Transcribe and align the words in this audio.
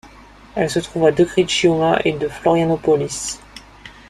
Elle 0.55 0.67
se 0.71 0.79
trouve 0.79 1.05
à 1.05 1.11
de 1.11 1.23
Criciúma 1.23 1.99
et 2.03 2.13
de 2.13 2.27
Florianópolis. 2.27 3.39